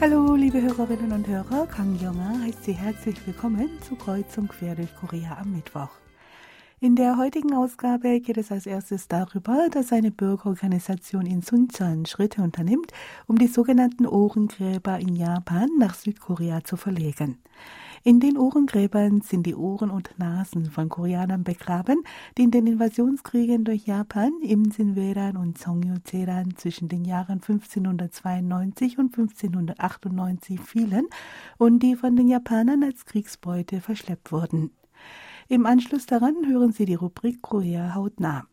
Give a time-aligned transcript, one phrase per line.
[0.00, 4.96] Hallo, liebe Hörerinnen und Hörer, Kang Yonga heißt Sie herzlich willkommen zu Kreuzung quer durch
[4.96, 5.90] Korea am Mittwoch.
[6.80, 12.40] In der heutigen Ausgabe geht es als erstes darüber, dass eine Bürgerorganisation in Suncheon Schritte
[12.40, 12.92] unternimmt,
[13.26, 17.36] um die sogenannten Ohrengräber in Japan nach Südkorea zu verlegen.
[18.02, 22.02] In den Ohrengräbern sind die Ohren und Nasen von Koreanern begraben,
[22.38, 29.14] die in den Invasionskriegen durch Japan im Sinweran und Songyujeran zwischen den Jahren 1592 und
[29.14, 31.08] 1598 fielen
[31.58, 34.70] und die von den Japanern als Kriegsbeute verschleppt wurden.
[35.48, 38.46] Im Anschluss daran hören Sie die Rubrik Korea hautnah.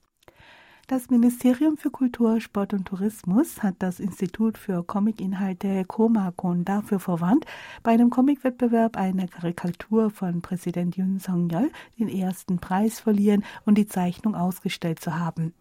[0.89, 7.45] Das Ministerium für Kultur, Sport und Tourismus hat das Institut für Comicinhalte Komakon dafür verwandt,
[7.83, 13.87] bei einem Comicwettbewerb eine Karikatur von Präsident Yoon Song-yeol den ersten Preis verliehen und die
[13.87, 15.53] Zeichnung ausgestellt zu haben.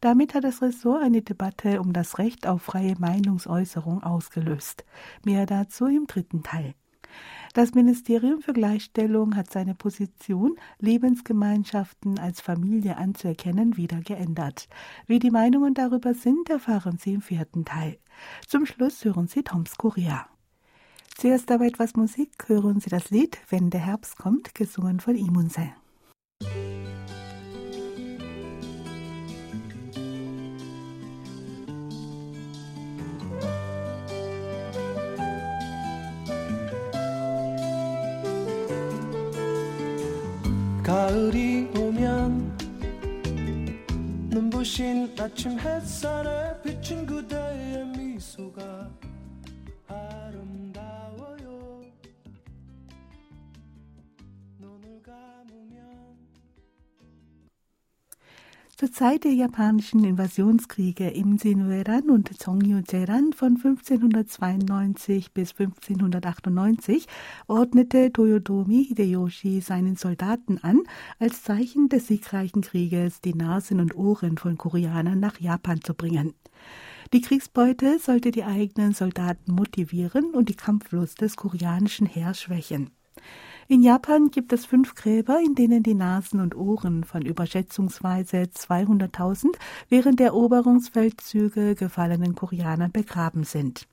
[0.00, 4.84] Damit hat das Ressort eine Debatte um das Recht auf freie Meinungsäußerung ausgelöst.
[5.24, 6.74] Mehr dazu im dritten Teil.
[7.54, 14.68] Das Ministerium für Gleichstellung hat seine Position, Lebensgemeinschaften als Familie anzuerkennen, wieder geändert.
[15.06, 17.98] Wie die Meinungen darüber sind, erfahren Sie im vierten Teil.
[18.46, 20.26] Zum Schluss hören Sie Toms Korea.
[21.16, 25.72] Zuerst aber etwas Musik, hören Sie das Lied Wenn der Herbst kommt, gesungen von Imunse.
[40.88, 42.56] 가을이 오면
[44.30, 48.77] 눈부신 아침 햇살에 비친 그대의 미소가
[58.78, 67.08] Zur Zeit der japanischen Invasionskriege im Sinueran und Songyujeran von 1592 bis 1598
[67.48, 70.84] ordnete Toyotomi Hideyoshi seinen Soldaten an,
[71.18, 76.34] als Zeichen des siegreichen Krieges die Nasen und Ohren von Koreanern nach Japan zu bringen.
[77.12, 82.92] Die Kriegsbeute sollte die eigenen Soldaten motivieren und die Kampflust des koreanischen Heers schwächen.
[83.70, 89.48] In Japan gibt es fünf Gräber, in denen die Nasen und Ohren von überschätzungsweise 200.000
[89.90, 93.86] während der Eroberungsfeldzüge gefallenen Koreanern begraben sind.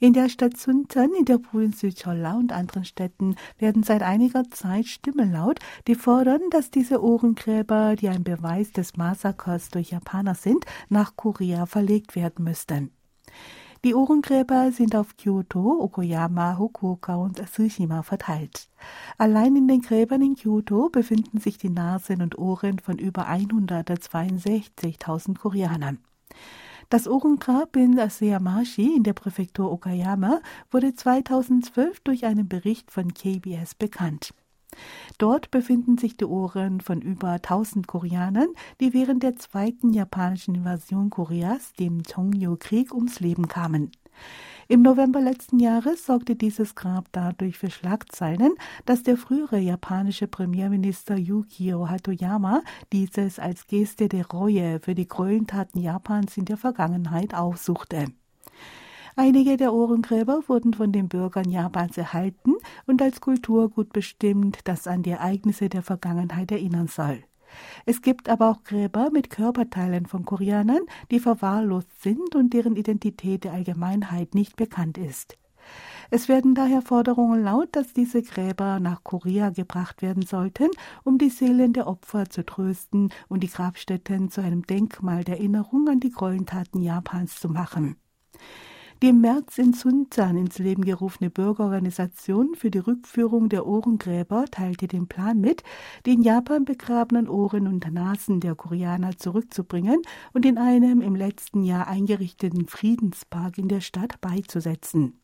[0.00, 4.86] In der Stadt Suntan, in der Provinz Südcholla und anderen Städten werden seit einiger Zeit
[4.86, 10.64] Stimmen laut, die fordern, dass diese Ohrengräber, die ein Beweis des Massakers durch Japaner sind,
[10.88, 12.90] nach Korea verlegt werden müssten.
[13.84, 18.68] Die Ohrengräber sind auf Kyoto, Okoyama, Hokuoka und Tsushima verteilt.
[19.18, 25.38] Allein in den Gräbern in Kyoto befinden sich die Nasen und Ohren von über 162.000
[25.38, 25.98] Koreanern.
[26.90, 30.40] Das Ohrengrab in Aseyamashi in der Präfektur Okayama
[30.72, 34.34] wurde 2012 durch einen Bericht von KBS bekannt.
[35.18, 38.48] Dort befinden sich die Ohren von über 1000 Koreanern,
[38.80, 43.90] die während der zweiten japanischen Invasion Koreas, dem Chongyo-Krieg, ums Leben kamen.
[44.70, 48.52] Im November letzten Jahres sorgte dieses Grab dadurch für Schlagzeilen,
[48.84, 52.62] dass der frühere japanische Premierminister Yukio Hatoyama
[52.92, 58.06] dieses als Geste der Reue für die Gräueltaten Japans in der Vergangenheit aufsuchte.
[59.20, 62.54] Einige der Ohrengräber wurden von den Bürgern Japans erhalten
[62.86, 67.24] und als Kulturgut bestimmt, das an die Ereignisse der Vergangenheit erinnern soll.
[67.84, 73.42] Es gibt aber auch Gräber mit Körperteilen von Koreanern, die verwahrlost sind und deren Identität
[73.42, 75.36] der Allgemeinheit nicht bekannt ist.
[76.12, 80.68] Es werden daher Forderungen laut, dass diese Gräber nach Korea gebracht werden sollten,
[81.02, 85.88] um die Seelen der Opfer zu trösten und die Grabstätten zu einem Denkmal der Erinnerung
[85.88, 87.96] an die Gräueltaten Japans zu machen.
[89.00, 94.88] Die im März in Sunzan ins Leben gerufene Bürgerorganisation für die Rückführung der Ohrengräber teilte
[94.88, 95.62] den Plan mit,
[96.04, 100.02] die in Japan begrabenen Ohren und Nasen der Koreaner zurückzubringen
[100.32, 105.20] und in einem im letzten Jahr eingerichteten Friedenspark in der Stadt beizusetzen.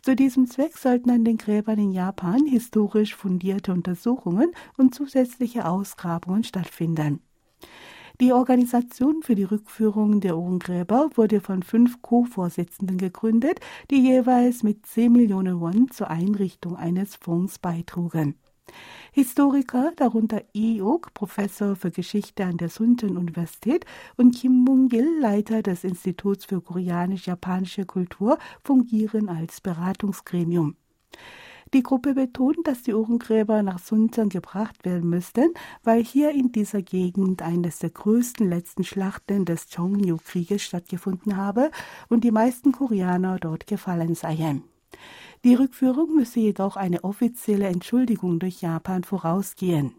[0.00, 6.42] Zu diesem Zweck sollten an den Gräbern in Japan historisch fundierte Untersuchungen und zusätzliche Ausgrabungen
[6.42, 7.20] stattfinden.
[8.20, 13.58] Die Organisation für die Rückführung der Ohrengräber wurde von fünf Co-Vorsitzenden gegründet,
[13.90, 18.36] die jeweils mit 10 Millionen Won zur Einrichtung eines Fonds beitrugen.
[19.12, 23.84] Historiker, darunter Iok, Professor für Geschichte an der Suncheon Universität,
[24.16, 30.76] und Kim Mung-gil, Leiter des Instituts für koreanisch-japanische Kultur, fungieren als Beratungsgremium.
[31.74, 36.82] Die Gruppe betont, dass die Uhrengräber nach Suncheon gebracht werden müssten, weil hier in dieser
[36.82, 41.72] Gegend eines der größten letzten Schlachten des Cheongju-Krieges stattgefunden habe
[42.08, 44.62] und die meisten Koreaner dort gefallen seien.
[45.42, 49.94] Die Rückführung müsse jedoch eine offizielle Entschuldigung durch Japan vorausgehen.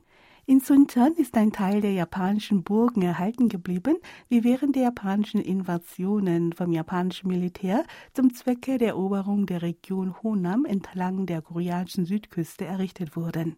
[0.48, 3.98] In Suncheon ist ein Teil der japanischen Burgen erhalten geblieben,
[4.30, 7.84] die während der japanischen Invasionen vom japanischen Militär
[8.14, 13.56] zum Zwecke der Eroberung der Region Honam entlang der koreanischen Südküste errichtet wurden.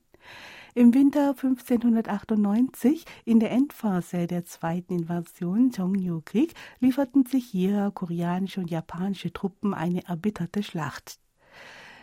[0.76, 8.72] Im Winter 1598, in der Endphase der zweiten Invasion Cheongju-Krieg, lieferten sich hier koreanische und
[8.72, 11.20] japanische Truppen eine erbitterte Schlacht.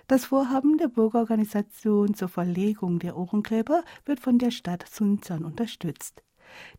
[0.06, 6.22] Das Vorhaben der Bürgerorganisation zur Verlegung der Ohrengräber wird von der Stadt Suncheon unterstützt.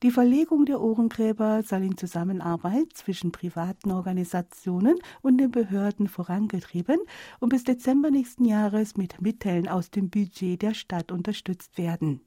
[0.03, 6.99] Die Verlegung der Ohrengräber soll in Zusammenarbeit zwischen privaten Organisationen und den Behörden vorangetrieben
[7.39, 12.21] und bis Dezember nächsten Jahres mit Mitteln aus dem Budget der Stadt unterstützt werden.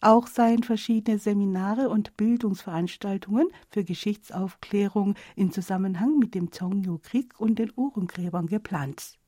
[0.00, 7.70] Auch seien verschiedene Seminare und Bildungsveranstaltungen für Geschichtsaufklärung in Zusammenhang mit dem Cheongju-Krieg und den
[7.76, 9.18] Ohrengräbern geplant.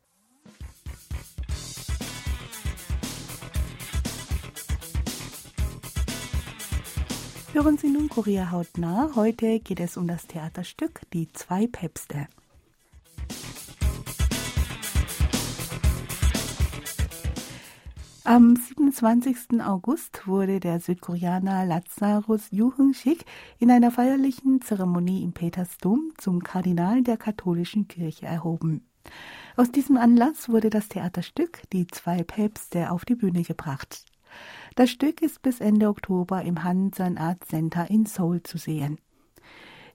[7.58, 9.10] Hören Sie nun Korea hautnah.
[9.16, 12.28] Heute geht es um das Theaterstück Die zwei Päpste.
[18.22, 19.60] Am 27.
[19.60, 23.24] August wurde der Südkoreaner Lazarus Yuhung-sik
[23.58, 28.86] in einer feierlichen Zeremonie im Petersdom zum Kardinal der katholischen Kirche erhoben.
[29.56, 34.04] Aus diesem Anlass wurde das Theaterstück Die zwei Päpste auf die Bühne gebracht.
[34.78, 39.00] Das Stück ist bis Ende Oktober im Hansan Art Center in Seoul zu sehen.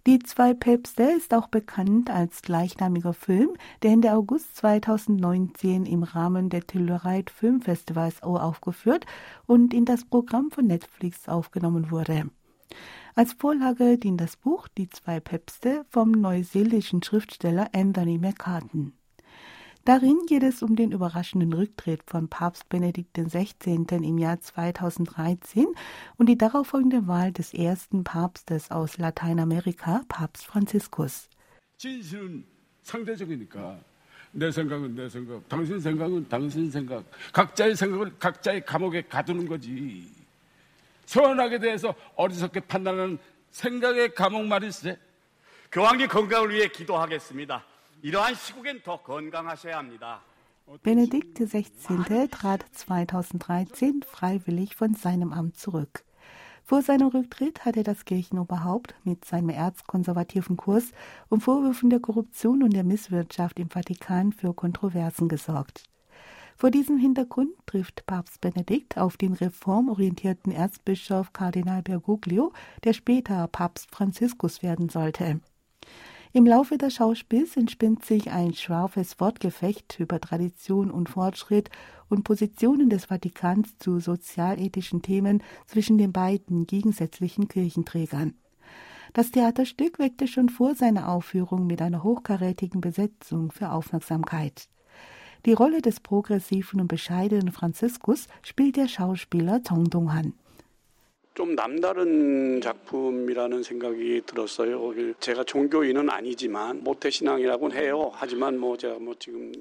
[0.06, 3.51] Die zwei Päpste ist auch bekannt als gleichnamiger Film,
[3.81, 9.06] der Ende August 2019 im Rahmen der Telluride Filmfestivals aufgeführt
[9.45, 12.29] und in das Programm von Netflix aufgenommen wurde.
[13.15, 18.91] Als Vorlage dient das Buch Die zwei Päpste vom neuseelischen Schriftsteller Anthony McCartan.
[19.84, 23.86] Darin geht es um den überraschenden Rücktritt von Papst Benedikt XVI.
[23.90, 25.66] im Jahr 2013
[26.19, 31.28] und die darauffolgende Wahl des ersten Papstes aus Lateinamerika, Papst Franziskus.
[34.32, 37.04] 내 생각은 내 생각, 당신 생각은 당신 생각.
[37.32, 40.06] 각자의 생각을 각자의 감옥에 가두는 거지.
[41.06, 43.19] 선악에 대해서 어리석게 판단하는
[43.50, 44.98] 생각의 감옥 말일세.
[45.72, 47.64] 교황님 건강을 위해 기도하겠습니다.
[50.83, 52.27] Benedikt XVI.
[52.29, 56.03] trat 2013 freiwillig von seinem Amt zurück.
[56.65, 60.91] Vor seinem Rücktritt hatte das Kirchenoberhaupt mit seinem erzkonservativen Kurs
[61.29, 65.85] und Vorwürfen der Korruption und der Misswirtschaft im Vatikan für Kontroversen gesorgt.
[66.57, 72.51] Vor diesem Hintergrund trifft Papst Benedikt auf den reformorientierten Erzbischof Kardinal Bergoglio,
[72.83, 75.39] der später Papst Franziskus werden sollte.
[76.35, 81.69] Im Laufe des Schauspiels entspinnt sich ein scharfes Wortgefecht über Tradition und Fortschritt
[82.09, 88.33] und Positionen des Vatikans zu sozialethischen Themen zwischen den beiden gegensätzlichen Kirchenträgern.
[89.13, 94.69] Das Theaterstück weckte schon vor seiner Aufführung mit einer hochkarätigen Besetzung für Aufmerksamkeit.
[95.45, 100.33] Die Rolle des progressiven und bescheidenen Franziskus spielt der Schauspieler Tong Dong-han.
[101.35, 104.92] 좀 남다른 작품이라는 생각이 들었어요.
[105.20, 108.11] 제가 종교인은 아니지만 모태신앙이라고는 해요.
[108.12, 109.52] 하지만 뭐 제가 뭐 지금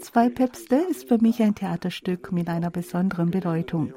[0.00, 3.92] Zwei Päpste ist für mich ein Theaterstück mit einer besonderen Bedeutung.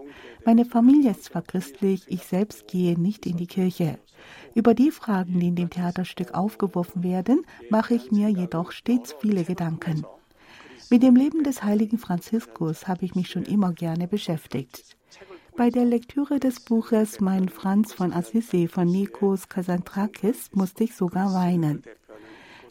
[0.45, 3.97] Meine Familie ist zwar christlich, ich selbst gehe nicht in die Kirche.
[4.53, 9.43] Über die Fragen, die in dem Theaterstück aufgeworfen werden, mache ich mir jedoch stets viele
[9.43, 10.05] Gedanken.
[10.89, 14.97] Mit dem Leben des heiligen Franziskus habe ich mich schon immer gerne beschäftigt.
[15.56, 21.32] Bei der Lektüre des Buches Mein Franz von Assisi von Nikos Kazantrakis musste ich sogar
[21.32, 21.82] weinen.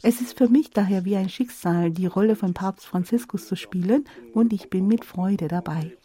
[0.04, 4.06] Es ist für mich daher wie ein Schicksal, die Rolle von Papst Franziskus zu spielen
[4.34, 5.98] und ich bin mit Freude dabei.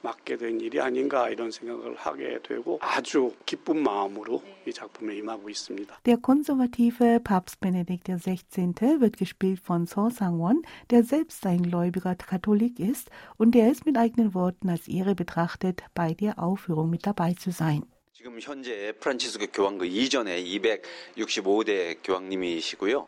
[0.00, 3.82] 이건 마치 뭐 운명적으로 이렇게 맡게 된 일이 아닌가 이런 생각을 하게 되고 아주 기쁜
[3.82, 6.00] 마음으로 이 작품에 임하고 있습니다.
[6.04, 9.00] Der konservative Papst Benedikt XVI.
[9.00, 13.96] wird gespielt von So Sang-won, der selbst ein gläubiger Katholik ist und der es mit
[13.96, 17.82] eigenen Worten als Ehre betrachtet, bei der Aufführung mit dabei zu sein.
[18.12, 23.06] 지금 현재 프란치스코 교황 이전에 265대 교황님이시고요.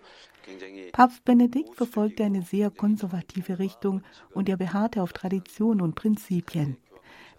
[0.92, 4.02] Papst Benedikt verfolgte eine sehr konservative Richtung
[4.32, 6.78] und er beharrte auf Tradition und Prinzipien.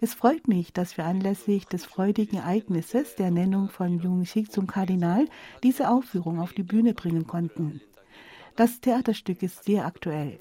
[0.01, 4.67] Es freut mich, dass wir anlässlich des freudigen Ereignisses der Ernennung von Jung Sik zum
[4.67, 5.25] Kardinal
[5.63, 7.81] diese Aufführung auf die Bühne bringen konnten.
[8.55, 10.39] Das Theaterstück ist sehr aktuell.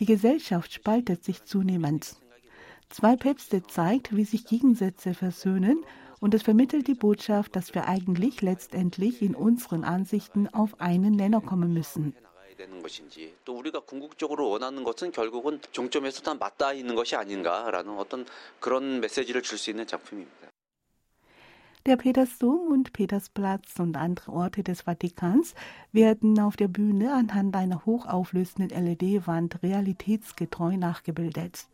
[0.00, 2.16] Die Gesellschaft spaltet sich zunehmend.
[2.88, 5.78] Zwei Päpste zeigt, wie sich Gegensätze versöhnen
[6.20, 11.40] und es vermittelt die Botschaft, dass wir eigentlich letztendlich in unseren Ansichten auf einen Nenner
[11.40, 12.14] kommen müssen.
[12.59, 18.25] 되는 것인지 또 우리가 궁극적으로 원하는 것은 결국은 종점에서 다 맞닿아 있는 것이 아닌가라는 어떤
[18.59, 20.49] 그런 메시지를 줄 수 있는 작품입니다.
[21.85, 25.55] Der Petersdom und Petersplatz und andere Orte des Vatikans
[25.93, 31.67] werden auf der Bühne anhand einer hochauflösenden LED-Wand realitätsgetreu nachgebildet.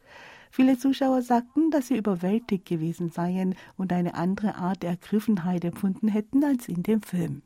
[0.52, 6.08] Viele Zuschauer sagten, dass sie überwältigt gewesen seien und eine andere Art der Ergriffenheit empfunden
[6.08, 7.42] hätten als in dem Film.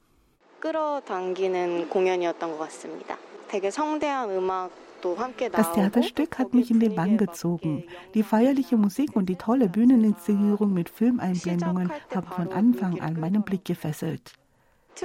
[5.52, 7.84] das Theaterstück hat mich in den Bann gezogen.
[8.14, 13.66] Die feierliche Musik und die tolle Bühneninszenierung mit Filmeinblendungen haben von Anfang an meinen Blick
[13.66, 14.32] gefesselt.
[14.96, 15.02] Es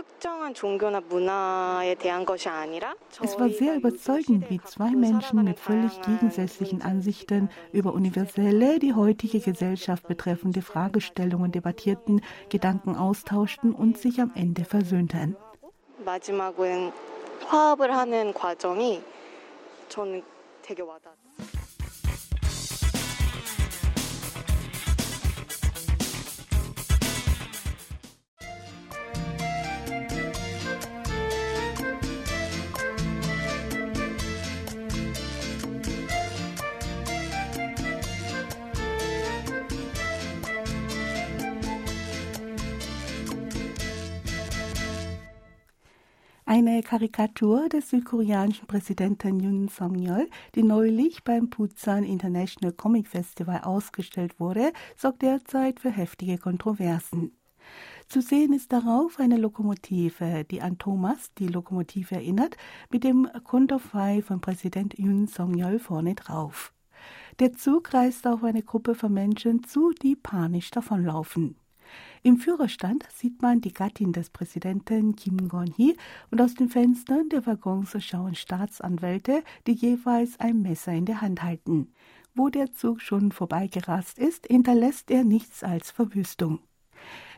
[3.39, 10.07] war sehr überzeugend, wie zwei Menschen mit völlig gegensätzlichen Ansichten über universelle, die heutige Gesellschaft
[10.07, 15.35] betreffende Fragestellungen debattierten, Gedanken austauschten und sich am Ende versöhnten.
[15.99, 16.91] 마지막은
[17.45, 19.03] 화합을 하는 과정이
[19.89, 20.23] 저는
[20.61, 21.58] 되게 와닿았어요.
[46.49, 54.39] Eine Karikatur des südkoreanischen Präsidenten Yoon Song-yeol, die neulich beim Busan International Comic Festival ausgestellt
[54.39, 57.37] wurde, sorgt derzeit für heftige Kontroversen.
[58.07, 62.57] Zu sehen ist darauf eine Lokomotive, die an Thomas, die Lokomotive erinnert,
[62.89, 66.73] mit dem Konterfei von Präsident Yoon Song-yeol vorne drauf.
[67.37, 71.57] Der Zug reist auf eine Gruppe von Menschen zu, die panisch davonlaufen.
[72.21, 75.95] Im Führerstand sieht man die Gattin des Präsidenten Kim Gon-hee
[76.31, 81.43] und aus den Fenstern der Waggons schauen Staatsanwälte, die jeweils ein Messer in der Hand
[81.43, 81.93] halten.
[82.35, 86.59] Wo der Zug schon vorbeigerast ist, hinterlässt er nichts als Verwüstung.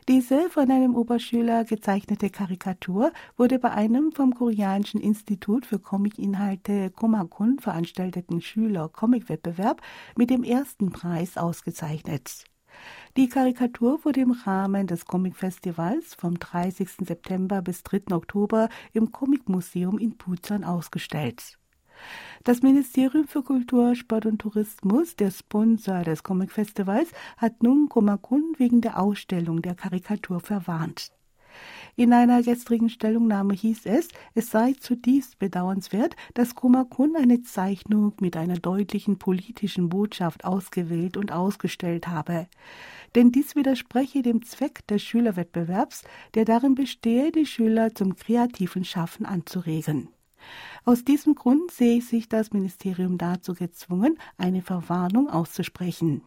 [0.08, 7.60] Diese von einem Oberschüler gezeichnete Karikatur wurde bei einem vom Koreanischen Institut für Comicinhalte Komakun
[7.60, 9.80] veranstalteten Schüler-Comic-Wettbewerb
[10.16, 12.46] mit dem ersten Preis ausgezeichnet.
[13.16, 16.88] Die Karikatur wurde im Rahmen des Comic-Festivals vom 30.
[17.06, 18.12] September bis 3.
[18.12, 21.58] Oktober im Comic-Museum in Busan ausgestellt.
[22.44, 28.80] Das Ministerium für Kultur, Sport und Tourismus, der Sponsor des Comic-Festivals, hat nun Komakun wegen
[28.80, 31.12] der Ausstellung der Karikatur verwarnt.
[31.96, 38.36] In einer gestrigen Stellungnahme hieß es, es sei zutiefst bedauernswert, dass Kumakun eine Zeichnung mit
[38.36, 42.48] einer deutlichen politischen Botschaft ausgewählt und ausgestellt habe.
[43.14, 46.04] Denn dies widerspreche dem Zweck des Schülerwettbewerbs,
[46.34, 50.08] der darin bestehe, die Schüler zum kreativen Schaffen anzuregen.
[50.84, 56.22] Aus diesem Grund sehe sich das Ministerium dazu gezwungen, eine Verwarnung auszusprechen.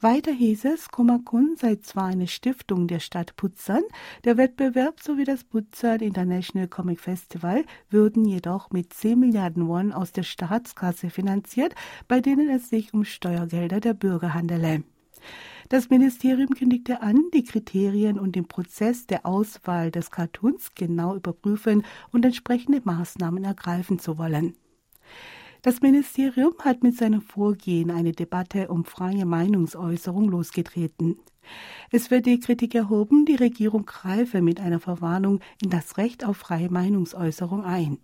[0.00, 3.82] Weiter hieß es, Komakun sei zwar eine Stiftung der Stadt Putzern,
[4.24, 10.12] der Wettbewerb sowie das Putzern International Comic Festival würden jedoch mit 10 Milliarden Won aus
[10.12, 11.74] der Staatskasse finanziert,
[12.08, 14.84] bei denen es sich um Steuergelder der Bürger handele.
[15.68, 21.84] Das Ministerium kündigte an, die Kriterien und den Prozess der Auswahl des Cartoons genau überprüfen
[22.10, 24.56] und entsprechende Maßnahmen ergreifen zu wollen.
[25.62, 31.18] Das Ministerium hat mit seinem Vorgehen eine Debatte um freie Meinungsäußerung losgetreten.
[31.90, 36.38] Es wird die Kritik erhoben, die Regierung greife mit einer Verwarnung in das Recht auf
[36.38, 37.98] freie Meinungsäußerung ein.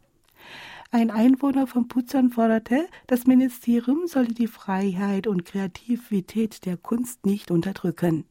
[0.91, 7.51] Ein Einwohner von Putzern forderte, das Ministerium solle die Freiheit und Kreativität der Kunst nicht
[7.51, 8.27] unterdrücken.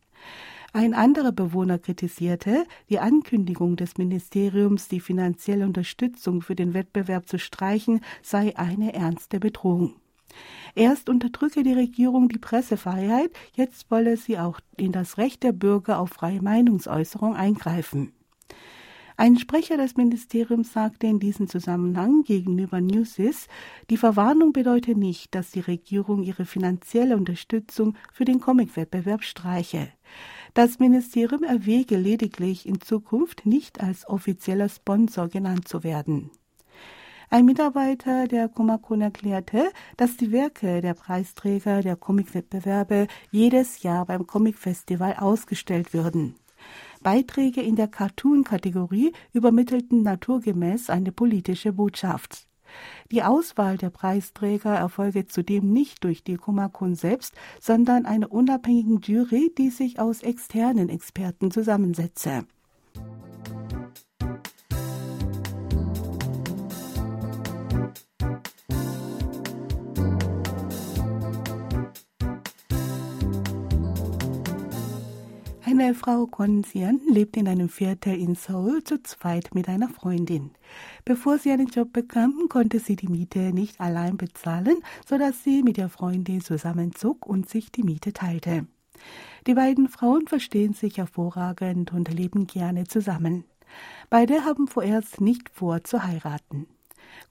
[0.75, 7.39] Ein anderer Bewohner kritisierte, die Ankündigung des Ministeriums, die finanzielle Unterstützung für den Wettbewerb zu
[7.39, 9.95] streichen, sei eine ernste Bedrohung.
[10.75, 15.97] Erst unterdrücke die Regierung die Pressefreiheit, jetzt wolle sie auch in das Recht der Bürger
[15.97, 18.11] auf freie Meinungsäußerung eingreifen.
[19.15, 23.47] Ein Sprecher des Ministeriums sagte in diesem Zusammenhang gegenüber Newsys,
[23.89, 29.87] die Verwarnung bedeute nicht, dass die Regierung ihre finanzielle Unterstützung für den Comicwettbewerb streiche.
[30.55, 36.31] Das Ministerium erwäge lediglich in Zukunft nicht als offizieller Sponsor genannt zu werden.
[37.29, 44.27] Ein Mitarbeiter der Komakon erklärte, dass die Werke der Preisträger der Comicwettbewerbe jedes Jahr beim
[44.27, 46.35] Comicfestival ausgestellt würden.
[47.03, 52.47] Beiträge in der Cartoon-Kategorie übermittelten naturgemäß eine politische Botschaft.
[53.11, 59.51] Die Auswahl der Preisträger erfolge zudem nicht durch die Komakun selbst, sondern einer unabhängigen Jury,
[59.57, 62.45] die sich aus externen Experten zusammensetze.
[75.77, 80.51] Eine Frau Konsian lebt in einem Viertel in Seoul zu zweit mit einer Freundin.
[81.03, 85.75] Bevor sie einen Job bekam, konnte sie die Miete nicht allein bezahlen, sodass sie mit
[85.75, 88.67] der Freundin zusammenzog und sich die Miete teilte.
[89.47, 93.43] Die beiden Frauen verstehen sich hervorragend und leben gerne zusammen.
[94.09, 96.67] Beide haben vorerst nicht vor zu heiraten.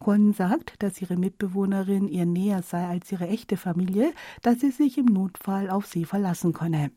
[0.00, 4.98] Kwon sagt, dass ihre Mitbewohnerin ihr näher sei als ihre echte Familie, dass sie sich
[4.98, 6.90] im Notfall auf sie verlassen könne.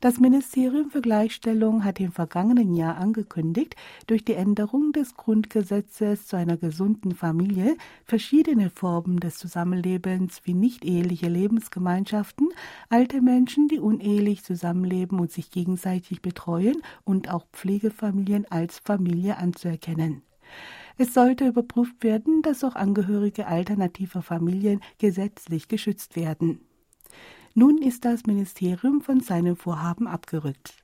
[0.00, 6.36] Das Ministerium für Gleichstellung hat im vergangenen Jahr angekündigt, durch die Änderung des Grundgesetzes zu
[6.36, 12.48] einer gesunden Familie verschiedene Formen des Zusammenlebens wie nicht-eheliche Lebensgemeinschaften,
[12.88, 20.22] alte Menschen, die unehelich zusammenleben und sich gegenseitig betreuen und auch Pflegefamilien als Familie anzuerkennen.
[20.96, 26.60] Es sollte überprüft werden, dass auch Angehörige alternativer Familien gesetzlich geschützt werden.
[27.56, 30.74] Nun ist das Ministerium von seinem Vorhaben abgerückt.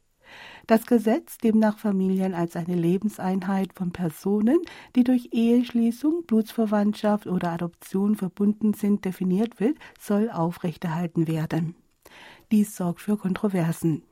[0.69, 4.59] Das Gesetz, demnach Familien als eine Lebenseinheit von Personen,
[4.95, 11.75] die durch Eheschließung, Blutsverwandtschaft oder Adoption verbunden sind, definiert wird, soll aufrechterhalten werden.
[12.53, 14.05] Dies sorgt für Kontroversen.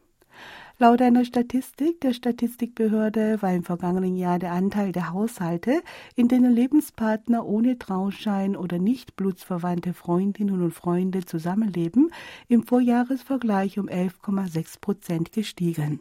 [0.81, 5.83] Laut einer Statistik der Statistikbehörde war im vergangenen Jahr der Anteil der Haushalte,
[6.15, 12.13] in denen Lebenspartner ohne Trauschein oder nicht blutsverwandte Freundinnen und Freunde zusammenleben,
[12.47, 15.99] im Vorjahresvergleich um 11,6 Prozent gestiegen.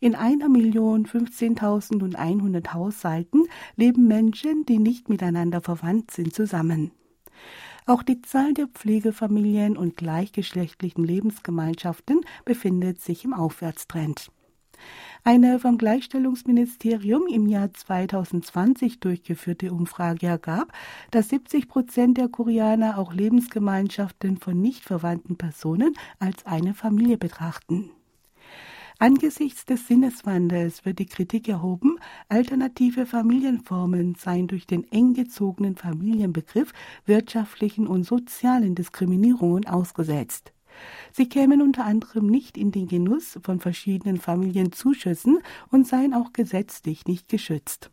[0.00, 3.44] In einer Million 15.100 Haushalten
[3.76, 6.90] leben Menschen, die nicht miteinander verwandt sind, zusammen.
[7.88, 14.30] Auch die Zahl der Pflegefamilien und gleichgeschlechtlichen Lebensgemeinschaften befindet sich im Aufwärtstrend.
[15.24, 20.70] Eine vom Gleichstellungsministerium im Jahr 2020 durchgeführte Umfrage ergab,
[21.12, 27.90] dass 70 Prozent der Koreaner auch Lebensgemeinschaften von nicht verwandten Personen als eine Familie betrachten.
[29.00, 36.72] Angesichts des Sinneswandels wird die Kritik erhoben, alternative Familienformen seien durch den eng gezogenen Familienbegriff
[37.06, 40.52] wirtschaftlichen und sozialen Diskriminierungen ausgesetzt.
[41.12, 45.38] Sie kämen unter anderem nicht in den Genuss von verschiedenen Familienzuschüssen
[45.70, 47.90] und seien auch gesetzlich nicht geschützt.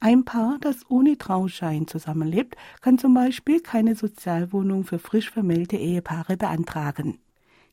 [0.00, 6.36] Ein Paar, das ohne Trauschein zusammenlebt, kann zum Beispiel keine Sozialwohnung für frisch vermählte Ehepaare
[6.36, 7.18] beantragen.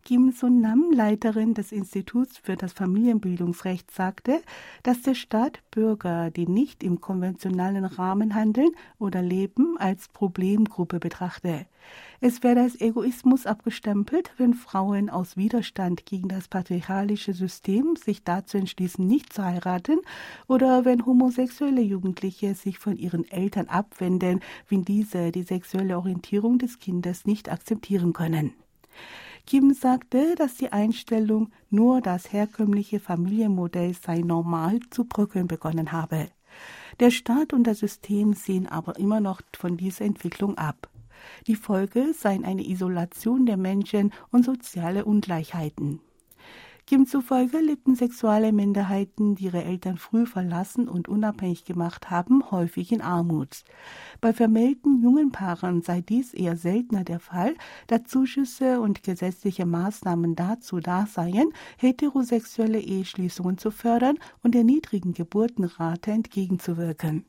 [0.07, 4.41] Kim Sun-nam, Leiterin des Instituts für das Familienbildungsrecht, sagte,
[4.81, 11.65] dass der Staat Bürger, die nicht im konventionellen Rahmen handeln oder leben, als Problemgruppe betrachte.
[12.21, 18.57] Es werde als Egoismus abgestempelt, wenn Frauen aus Widerstand gegen das patriarchalische System sich dazu
[18.57, 19.99] entschließen, nicht zu heiraten,
[20.47, 24.39] oder wenn homosexuelle Jugendliche sich von ihren Eltern abwenden,
[24.69, 28.53] wenn diese die sexuelle Orientierung des Kindes nicht akzeptieren können.
[29.47, 36.27] Kim sagte, dass die Einstellung, nur das herkömmliche Familienmodell sei normal zu bröckeln begonnen habe.
[36.99, 40.89] Der Staat und das System sehen aber immer noch von dieser Entwicklung ab.
[41.47, 46.01] Die Folge seien eine Isolation der Menschen und soziale Ungleichheiten.
[46.89, 52.93] Kim zufolge lebten sexuelle Minderheiten, die ihre Eltern früh verlassen und unabhängig gemacht haben, häufig
[52.93, 53.65] in Armut.
[54.21, 57.55] Bei vermählten jungen Paaren sei dies eher seltener der Fall,
[57.87, 65.13] da Zuschüsse und gesetzliche Maßnahmen dazu da seien, heterosexuelle Eheschließungen zu fördern und der niedrigen
[65.13, 67.25] Geburtenrate entgegenzuwirken.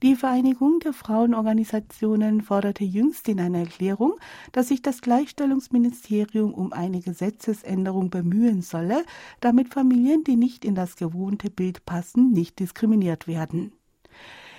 [0.00, 4.14] Die Vereinigung der Frauenorganisationen forderte jüngst in einer Erklärung,
[4.52, 9.04] dass sich das Gleichstellungsministerium um eine Gesetzesänderung bemühen solle,
[9.40, 13.72] damit Familien, die nicht in das gewohnte Bild passen, nicht diskriminiert werden.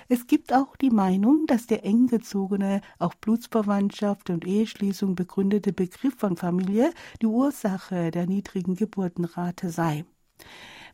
[0.08, 6.16] Es gibt auch die Meinung, dass der eng gezogene, auf Blutsverwandtschaft und Eheschließung begründete Begriff
[6.18, 10.04] von Familie die Ursache der niedrigen Geburtenrate sei.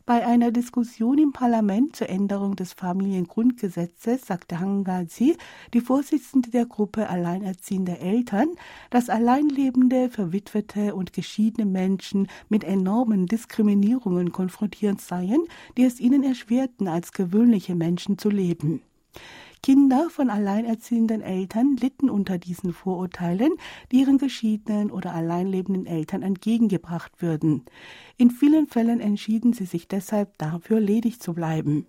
[0.07, 5.35] Bei einer Diskussion im Parlament zur Änderung des Familiengrundgesetzes sagte Hangazi,
[5.73, 8.47] die Vorsitzende der Gruppe Alleinerziehender Eltern,
[8.89, 15.41] dass alleinlebende, verwitwete und geschiedene Menschen mit enormen Diskriminierungen konfrontiert seien,
[15.75, 18.81] die es ihnen erschwerten, als gewöhnliche Menschen zu leben.
[19.67, 23.51] Kinder von alleinerziehenden Eltern litten unter diesen Vorurteilen,
[23.91, 27.65] die ihren geschiedenen oder alleinlebenden Eltern entgegengebracht würden.
[28.15, 31.85] In vielen Fällen entschieden sie sich deshalb dafür, ledig zu bleiben.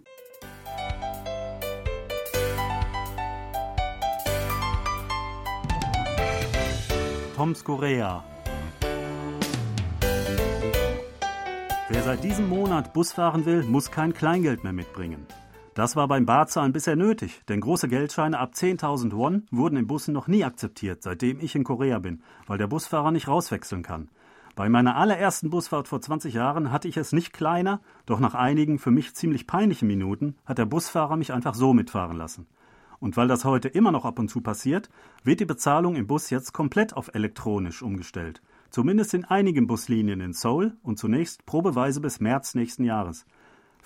[7.37, 8.25] Toms Korea.
[11.89, 15.29] Wer seit diesem Monat Bus fahren will, muss kein Kleingeld mehr mitbringen.
[15.79, 20.13] Das war beim Barzahlen bisher nötig, denn große Geldscheine ab 10.000 Won wurden in Bussen
[20.13, 24.09] noch nie akzeptiert, seitdem ich in Korea bin, weil der Busfahrer nicht rauswechseln kann.
[24.57, 28.81] Bei meiner allerersten Busfahrt vor 20 Jahren hatte ich es nicht kleiner, doch nach einigen
[28.81, 32.49] für mich ziemlich peinlichen Minuten hat der Busfahrer mich einfach so mitfahren lassen.
[32.99, 34.91] Und weil das heute immer noch ab und zu passiert,
[35.23, 38.43] wird die Bezahlung im Bus jetzt komplett auf elektronisch umgestellt.
[38.71, 43.27] Zumindest in einigen Buslinien in Seoul und zunächst probeweise bis März nächsten Jahres.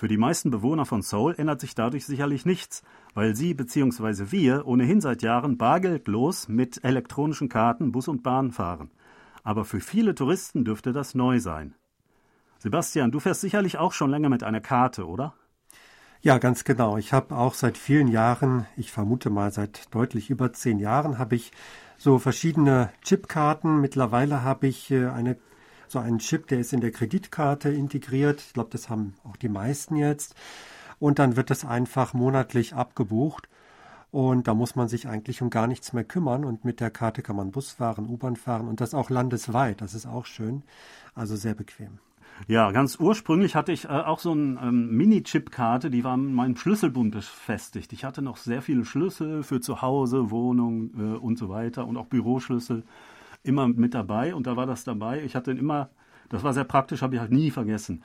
[0.03, 2.83] Für die meisten Bewohner von Seoul ändert sich dadurch sicherlich nichts,
[3.15, 4.33] weil sie bzw.
[4.33, 8.91] wir ohnehin seit Jahren bargeldlos mit elektronischen Karten Bus und Bahn fahren
[9.43, 11.75] aber für viele Touristen dürfte das neu sein.
[12.59, 15.35] Sebastian, du fährst sicherlich auch schon länger mit einer Karte, oder?
[16.21, 16.97] Ja, ganz genau.
[16.97, 21.35] Ich habe auch seit vielen Jahren, ich vermute mal seit deutlich über zehn Jahren, habe
[21.35, 21.51] ich
[21.99, 23.81] so verschiedene Chipkarten.
[23.81, 25.37] Mittlerweile habe ich äh, eine
[25.92, 28.40] so einen Chip, der ist in der Kreditkarte integriert.
[28.40, 30.35] Ich glaube, das haben auch die meisten jetzt.
[30.98, 33.48] Und dann wird das einfach monatlich abgebucht.
[34.11, 36.44] Und da muss man sich eigentlich um gar nichts mehr kümmern.
[36.44, 39.81] Und mit der Karte kann man Bus fahren, U-Bahn fahren und das auch landesweit.
[39.81, 40.62] Das ist auch schön.
[41.14, 41.98] Also sehr bequem.
[42.48, 46.57] Ja, ganz ursprünglich hatte ich äh, auch so eine ähm, Mini-Chip-Karte, die war in meinem
[46.57, 47.92] Schlüsselbund befestigt.
[47.92, 51.96] Ich hatte noch sehr viele Schlüssel für zu Hause, Wohnung äh, und so weiter und
[51.96, 52.85] auch Büroschlüssel
[53.42, 55.22] immer mit dabei und da war das dabei.
[55.22, 55.90] Ich hatte immer,
[56.28, 58.02] das war sehr praktisch, habe ich halt nie vergessen.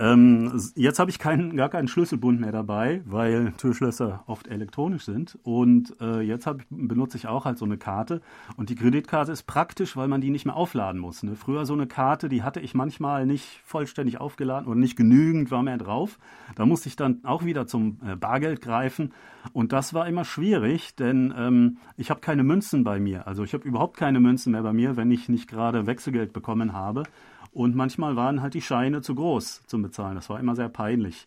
[0.00, 5.36] Ähm, jetzt habe ich keinen, gar keinen Schlüsselbund mehr dabei, weil Türschlösser oft elektronisch sind.
[5.42, 8.20] Und äh, jetzt hab, benutze ich auch halt so eine Karte.
[8.56, 11.24] Und die Kreditkarte ist praktisch, weil man die nicht mehr aufladen muss.
[11.24, 11.34] Ne?
[11.34, 15.64] Früher so eine Karte, die hatte ich manchmal nicht vollständig aufgeladen oder nicht genügend war
[15.64, 16.20] mehr drauf.
[16.54, 19.12] Da musste ich dann auch wieder zum äh, Bargeld greifen.
[19.52, 23.26] Und das war immer schwierig, denn ähm, ich habe keine Münzen bei mir.
[23.26, 26.72] Also ich habe überhaupt keine Münzen mehr bei mir, wenn ich nicht gerade Wechselgeld bekommen
[26.72, 27.02] habe.
[27.52, 30.14] Und manchmal waren halt die Scheine zu groß zum Bezahlen.
[30.14, 31.26] Das war immer sehr peinlich.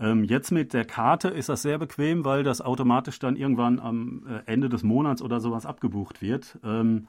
[0.00, 4.22] Ähm, jetzt mit der Karte ist das sehr bequem, weil das automatisch dann irgendwann am
[4.28, 6.58] äh, Ende des Monats oder sowas abgebucht wird.
[6.64, 7.06] Ähm,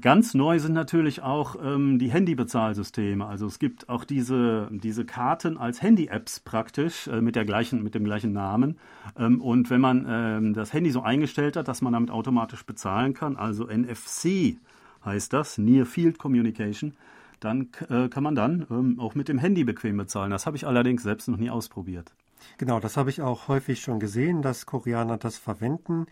[0.00, 3.26] ganz neu sind natürlich auch ähm, die Handybezahlsysteme.
[3.26, 7.94] Also es gibt auch diese, diese Karten als Handy-Apps praktisch äh, mit, der gleichen, mit
[7.94, 8.78] dem gleichen Namen.
[9.18, 13.14] Ähm, und wenn man ähm, das Handy so eingestellt hat, dass man damit automatisch bezahlen
[13.14, 14.58] kann, also NFC
[15.04, 16.92] heißt das, Near Field Communication,
[17.40, 20.30] dann äh, kann man dann ähm, auch mit dem Handy bequem bezahlen.
[20.30, 22.12] Das habe ich allerdings selbst noch nie ausprobiert.
[22.58, 26.06] Genau, das habe ich auch häufig schon gesehen, dass Koreaner das verwenden.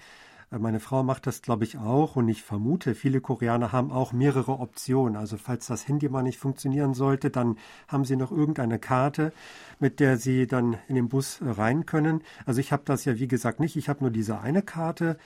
[0.50, 4.12] Äh, meine Frau macht das, glaube ich, auch und ich vermute, viele Koreaner haben auch
[4.12, 5.16] mehrere Optionen.
[5.16, 7.56] Also falls das Handy mal nicht funktionieren sollte, dann
[7.88, 9.32] haben sie noch irgendeine Karte,
[9.78, 12.22] mit der sie dann in den Bus rein können.
[12.46, 13.76] Also ich habe das ja, wie gesagt, nicht.
[13.76, 15.18] Ich habe nur diese eine Karte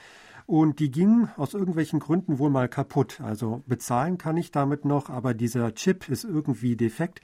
[0.47, 3.21] und die ging aus irgendwelchen Gründen wohl mal kaputt.
[3.21, 7.21] Also bezahlen kann ich damit noch, aber dieser Chip ist irgendwie defekt.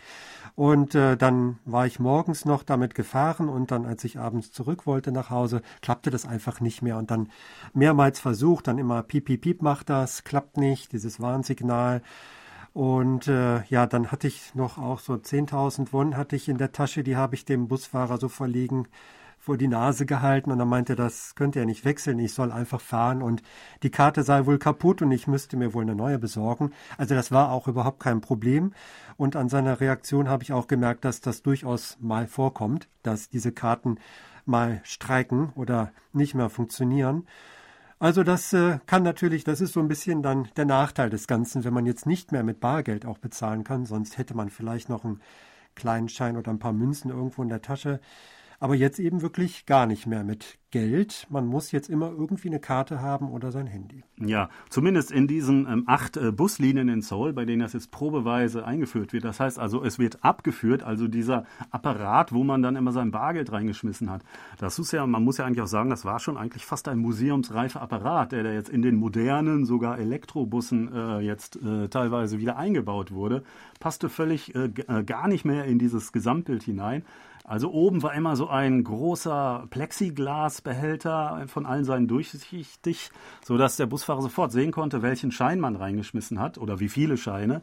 [0.54, 4.86] Und äh, dann war ich morgens noch damit gefahren und dann, als ich abends zurück
[4.86, 6.96] wollte nach Hause, klappte das einfach nicht mehr.
[6.96, 7.28] Und dann
[7.74, 12.02] mehrmals versucht, dann immer piep, piep, piep macht das, klappt nicht, dieses Warnsignal.
[12.72, 16.72] Und äh, ja, dann hatte ich noch auch so 10.000 Won hatte ich in der
[16.72, 18.86] Tasche, die habe ich dem Busfahrer so verlegen
[19.48, 22.82] vor die Nase gehalten und er meinte, das könnte er nicht wechseln, ich soll einfach
[22.82, 23.42] fahren und
[23.82, 26.72] die Karte sei wohl kaputt und ich müsste mir wohl eine neue besorgen.
[26.98, 28.74] Also das war auch überhaupt kein Problem
[29.16, 33.50] und an seiner Reaktion habe ich auch gemerkt, dass das durchaus mal vorkommt, dass diese
[33.50, 33.96] Karten
[34.44, 37.26] mal streiken oder nicht mehr funktionieren.
[37.98, 41.64] Also das äh, kann natürlich, das ist so ein bisschen dann der Nachteil des Ganzen,
[41.64, 45.06] wenn man jetzt nicht mehr mit Bargeld auch bezahlen kann, sonst hätte man vielleicht noch
[45.06, 45.22] einen
[45.74, 47.98] kleinen Schein oder ein paar Münzen irgendwo in der Tasche.
[48.60, 51.26] Aber jetzt eben wirklich gar nicht mehr mit Geld.
[51.30, 54.02] Man muss jetzt immer irgendwie eine Karte haben oder sein Handy.
[54.20, 58.66] Ja, zumindest in diesen ähm, acht äh, Buslinien in Seoul, bei denen das jetzt probeweise
[58.66, 59.24] eingeführt wird.
[59.24, 63.52] Das heißt also, es wird abgeführt, also dieser Apparat, wo man dann immer sein Bargeld
[63.52, 64.22] reingeschmissen hat.
[64.58, 66.98] Das ist ja, man muss ja eigentlich auch sagen, das war schon eigentlich fast ein
[66.98, 72.56] museumsreifer Apparat, der da jetzt in den modernen, sogar Elektrobussen äh, jetzt äh, teilweise wieder
[72.56, 73.44] eingebaut wurde.
[73.80, 77.04] Passte völlig äh, äh, gar nicht mehr in dieses Gesamtbild hinein.
[77.48, 83.10] Also oben war immer so ein großer Plexiglasbehälter von allen Seiten durchsichtig,
[83.42, 87.62] sodass der Busfahrer sofort sehen konnte, welchen Schein man reingeschmissen hat oder wie viele Scheine.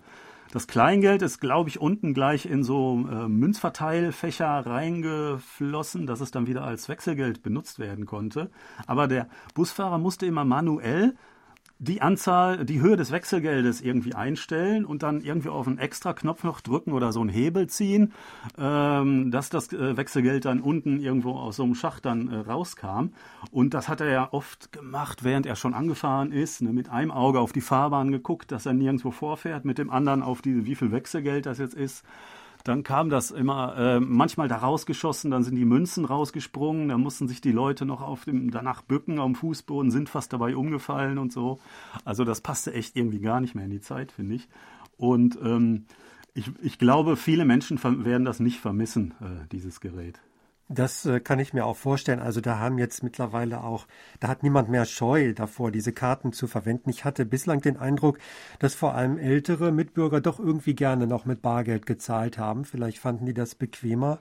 [0.51, 6.47] Das Kleingeld ist, glaube ich, unten gleich in so äh, Münzverteilfächer reingeflossen, dass es dann
[6.47, 8.49] wieder als Wechselgeld benutzt werden konnte.
[8.87, 11.15] Aber der Busfahrer musste immer manuell
[11.85, 16.61] die Anzahl, die Höhe des Wechselgeldes irgendwie einstellen und dann irgendwie auf einen Extra-Knopf noch
[16.61, 18.13] drücken oder so einen Hebel ziehen,
[18.57, 23.09] ähm, dass das äh, Wechselgeld dann unten irgendwo aus so einem Schacht dann äh, rauskam.
[23.51, 27.11] Und das hat er ja oft gemacht, während er schon angefahren ist, ne, mit einem
[27.11, 30.75] Auge auf die Fahrbahn geguckt, dass er nirgendwo vorfährt, mit dem anderen auf die, wie
[30.75, 32.03] viel Wechselgeld das jetzt ist.
[32.65, 37.27] Dann kam das immer äh, manchmal da rausgeschossen, dann sind die Münzen rausgesprungen, dann mussten
[37.27, 41.31] sich die Leute noch auf dem danach bücken am Fußboden, sind fast dabei umgefallen und
[41.31, 41.59] so.
[42.05, 44.49] Also das passte echt irgendwie gar nicht mehr in die Zeit, finde ich.
[44.97, 45.85] Und ähm,
[46.33, 50.19] ich, ich glaube, viele Menschen werden das nicht vermissen, äh, dieses Gerät.
[50.67, 52.19] Das äh, kann ich mir auch vorstellen.
[52.19, 53.85] Also da haben jetzt mittlerweile auch,
[54.19, 56.89] da hat niemand mehr Scheu davor, diese Karten zu verwenden.
[56.89, 58.17] Ich hatte bislang den Eindruck,
[58.57, 62.65] dass vor allem ältere Mitbürger doch irgendwie gerne noch mit Bargeld gezahlt haben.
[62.65, 64.19] Vielleicht fanden die das bequemer.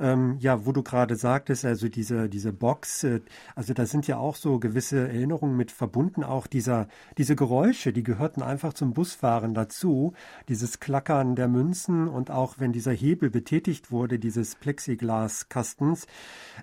[0.00, 3.20] Ähm, ja, wo du gerade sagtest, also diese, diese Box, äh,
[3.54, 8.02] also da sind ja auch so gewisse Erinnerungen mit verbunden, auch dieser, diese Geräusche, die
[8.02, 10.12] gehörten einfach zum Busfahren dazu,
[10.48, 16.06] dieses Klackern der Münzen und auch wenn dieser Hebel betätigt wurde, dieses Plexiglaskastens,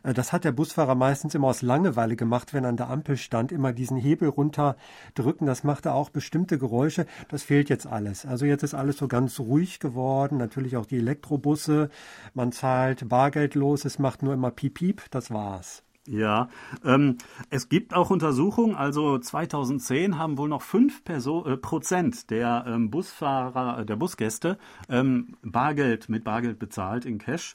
[0.04, 3.52] äh, das hat der Busfahrer meistens immer aus Langeweile gemacht, wenn an der Ampel stand,
[3.52, 8.26] immer diesen Hebel runterdrücken, das machte auch bestimmte Geräusche, das fehlt jetzt alles.
[8.26, 11.89] Also jetzt ist alles so ganz ruhig geworden, natürlich auch die Elektrobusse,
[12.34, 15.84] man zahlt bar bargeldlos, es macht nur immer Piep, Piep, das war's.
[16.07, 16.49] Ja,
[16.84, 17.19] ähm,
[17.51, 22.89] es gibt auch Untersuchungen, also 2010 haben wohl noch 5 Perso äh, Prozent der ähm,
[22.89, 24.57] Busfahrer, äh, der Busgäste
[24.89, 27.53] ähm, Bargeld mit Bargeld bezahlt in Cash.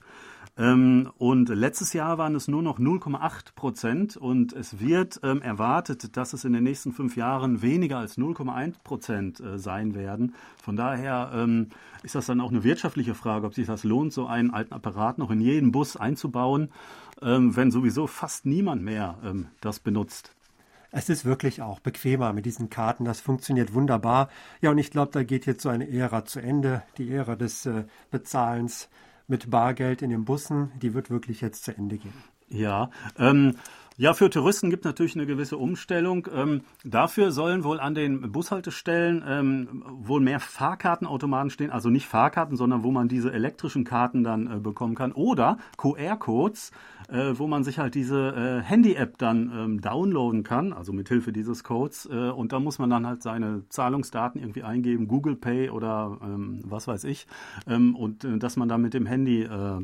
[0.59, 6.17] Ähm, und letztes Jahr waren es nur noch 0,8 Prozent und es wird ähm, erwartet,
[6.17, 10.35] dass es in den nächsten fünf Jahren weniger als 0,1 Prozent äh, sein werden.
[10.63, 11.69] Von daher ähm,
[12.03, 15.19] ist das dann auch eine wirtschaftliche Frage, ob sich das lohnt, so einen alten Apparat
[15.19, 16.71] noch in jeden Bus einzubauen,
[17.19, 19.17] wenn sowieso fast niemand mehr
[19.63, 20.37] das benutzt.
[20.91, 23.05] Es ist wirklich auch bequemer mit diesen Karten.
[23.05, 24.29] Das funktioniert wunderbar.
[24.61, 26.83] Ja, und ich glaube, da geht jetzt so eine Ära zu Ende.
[26.99, 28.89] Die Ära des äh, Bezahlens
[29.29, 32.15] mit Bargeld in den Bussen, die wird wirklich jetzt zu Ende gehen.
[32.49, 33.57] Ja, ähm,
[33.99, 36.29] ja, für Touristen gibt es natürlich eine gewisse Umstellung.
[36.35, 42.59] Ähm, dafür sollen wohl an den Bushaltestellen ähm, wohl mehr Fahrkartenautomaten stehen, also nicht Fahrkarten,
[42.59, 45.13] sondern wo man diese elektrischen Karten dann äh, bekommen kann.
[45.13, 46.73] Oder QR-Codes,
[47.09, 51.33] äh, wo man sich halt diese äh, Handy-App dann ähm, downloaden kann, also mit Hilfe
[51.33, 52.07] dieses Codes.
[52.13, 56.61] Äh, und da muss man dann halt seine Zahlungsdaten irgendwie eingeben, Google Pay oder ähm,
[56.65, 57.27] was weiß ich.
[57.67, 59.81] Ähm, und äh, dass man dann mit dem Handy äh,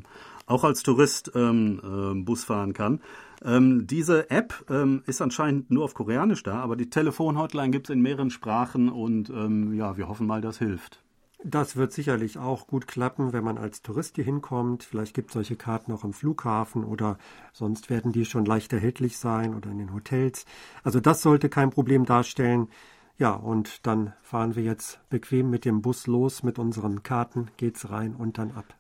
[0.47, 3.01] auch als Tourist ähm, äh, Bus fahren kann.
[3.45, 7.95] Ähm, diese App ähm, ist anscheinend nur auf Koreanisch da, aber die Telefonhotline gibt es
[7.95, 11.03] in mehreren Sprachen und ähm, ja, wir hoffen mal, das hilft.
[11.45, 14.85] Das wird sicherlich auch gut klappen, wenn man als Tourist hier hinkommt.
[14.85, 17.19] Vielleicht gibt es solche Karten auch am Flughafen oder
[17.53, 20.47] sonst werden die schon leicht erhältlich sein oder in den Hotels.
[20.85, 22.69] Also das sollte kein Problem darstellen.
[23.19, 27.91] Ja, und dann fahren wir jetzt bequem mit dem Bus los, mit unseren Karten geht's
[27.91, 28.75] rein und dann ab.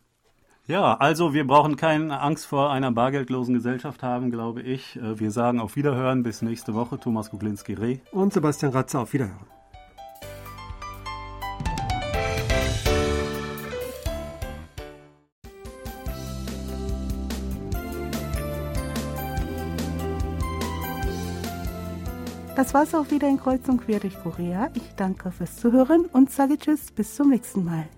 [0.68, 4.96] Ja, also wir brauchen keine Angst vor einer bargeldlosen Gesellschaft haben, glaube ich.
[4.96, 7.00] Äh, wir sagen auf Wiederhören bis nächste Woche.
[7.00, 7.98] Thomas Kuklinski-Reh.
[8.12, 9.46] Und Sebastian Ratze auf Wiederhören.
[22.54, 24.70] Das war's auch wieder in Kreuzung quer durch Korea.
[24.74, 27.88] Ich danke fürs Zuhören und sage Tschüss, bis zum nächsten Mal.